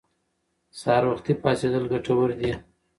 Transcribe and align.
سهار 0.79 1.03
وختي 1.11 1.33
پاڅېدل 1.43 1.83
ګټور 1.93 2.29
دي. 2.39 2.51